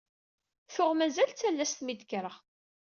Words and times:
Tuɣ 0.73 0.91
mazal 0.95 1.31
d 1.31 1.37
tallast 1.39 1.79
mi 1.83 1.93
d-kkreɣ. 1.95 2.35